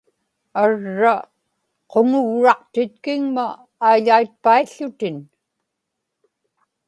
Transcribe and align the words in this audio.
arra 0.63 1.15
quŋuġraqtitkiŋma 1.91 3.47
aiḷaitpaił̣ł̣utin 3.89 5.17